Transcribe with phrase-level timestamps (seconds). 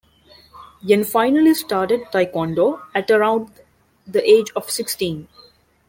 [0.81, 3.49] Yen finally started taekwondo at around
[4.07, 5.27] the age of sixteen.